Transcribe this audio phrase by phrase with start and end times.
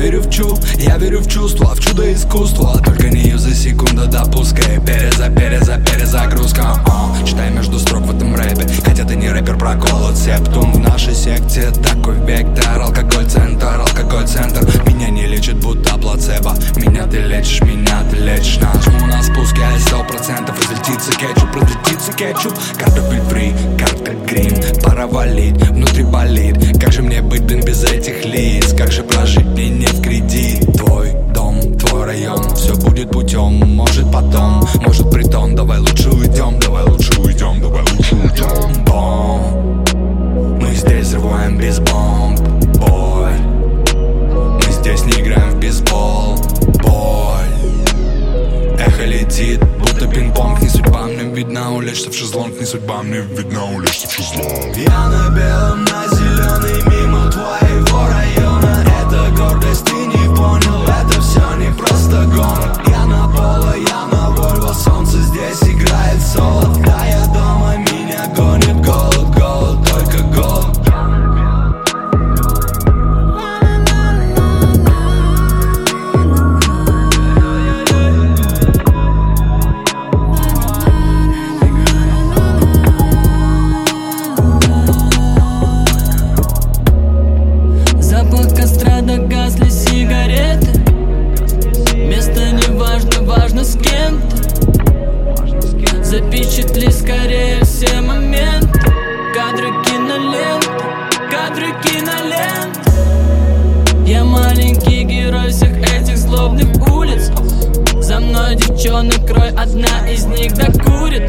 [0.00, 2.80] верю в чу, я верю в чувство, в чудо искусства.
[2.84, 4.80] Только не юзай секунду допускай.
[4.80, 6.62] Переза, переза, перезагрузка.
[6.86, 8.66] О, Читай между строк в этом рэпе.
[8.84, 10.72] Хотя ты не рэпер, проколот септум.
[10.72, 12.80] В нашей секте такой вектор.
[12.80, 14.66] Алкоголь центр, алкоголь центр.
[14.88, 16.54] Меня не лечит будто плацебо.
[16.76, 18.58] Меня ты лечишь, меня ты лечишь.
[18.58, 20.56] Нажму на спуске сто процентов.
[20.58, 22.54] Разлетится кетчуп, разлетится кетчуп.
[22.78, 26.56] Картофель фри, карта грин Пора валить, внутри болит.
[26.80, 28.39] Как же мне быть, блин, без этих лиц
[28.80, 34.10] Как же прожить мне не в кредит Твой дом, твой район Все будет путем, может
[34.10, 39.84] потом Может притон, давай лучше уйдем Давай лучше уйдем, давай лучше уйдем Бом.
[40.62, 42.40] Мы здесь взрываем без бомб.
[42.78, 43.32] Бой
[44.64, 46.38] Мы здесь не играем в бейсбол.
[46.82, 47.60] Боль.
[48.78, 50.62] Эхо летит, будто пинг-понг.
[50.62, 52.58] Не судьба мне видна, улечься в шезлонг.
[52.58, 54.74] Не судьба мне видна, улечься в шезлонг.
[54.74, 55.84] Я на белом,
[93.40, 98.80] важно, с кем ты Запечатли скорее все моменты.
[99.32, 100.68] Кадры кинолент,
[101.30, 102.78] кадры кинолент
[104.06, 107.30] Я маленький герой всех этих злобных улиц.
[108.00, 111.22] За мной девчонок крой, одна из них докурит.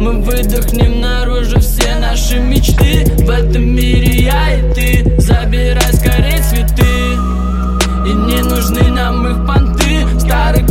[0.00, 3.06] Мы выдохнем наружу все наши мечты.
[3.24, 5.14] В этом мире я и ты.
[5.18, 6.84] Забирай скорее цветы.
[8.06, 9.74] И не нужны нам их понты.
[10.20, 10.63] Старых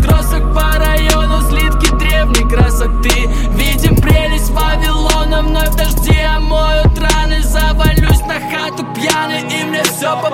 [2.84, 9.84] красоты Видим прелесть Вавилона Вновь в дожде омоют раны Завалюсь на хату пьяный И мне
[9.84, 10.30] все по